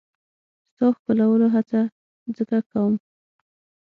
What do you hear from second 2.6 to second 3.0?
کوم.